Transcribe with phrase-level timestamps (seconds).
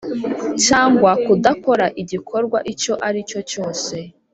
[0.65, 3.95] Cyangwa kudakora igikorwa icyo aricyo cyose